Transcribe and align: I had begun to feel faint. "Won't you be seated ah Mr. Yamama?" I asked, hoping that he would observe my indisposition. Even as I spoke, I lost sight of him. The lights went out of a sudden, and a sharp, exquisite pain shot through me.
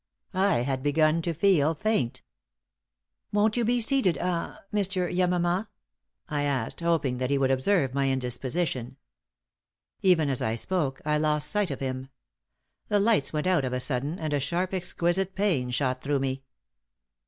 I 0.33 0.61
had 0.63 0.81
begun 0.81 1.21
to 1.21 1.31
feel 1.35 1.75
faint. 1.75 2.23
"Won't 3.31 3.55
you 3.55 3.63
be 3.63 3.79
seated 3.79 4.17
ah 4.19 4.59
Mr. 4.73 5.07
Yamama?" 5.13 5.67
I 6.27 6.41
asked, 6.41 6.79
hoping 6.81 7.19
that 7.19 7.29
he 7.29 7.37
would 7.37 7.51
observe 7.51 7.93
my 7.93 8.09
indisposition. 8.09 8.97
Even 10.01 10.27
as 10.27 10.41
I 10.41 10.55
spoke, 10.55 11.01
I 11.05 11.19
lost 11.19 11.51
sight 11.51 11.69
of 11.69 11.81
him. 11.81 12.09
The 12.87 12.99
lights 12.99 13.31
went 13.31 13.45
out 13.45 13.63
of 13.63 13.73
a 13.73 13.79
sudden, 13.79 14.17
and 14.17 14.33
a 14.33 14.39
sharp, 14.39 14.73
exquisite 14.73 15.35
pain 15.35 15.69
shot 15.69 16.01
through 16.01 16.17
me. 16.17 16.41